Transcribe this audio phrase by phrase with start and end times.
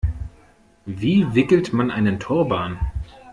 [0.87, 2.79] Wie wickelt man einen Turban?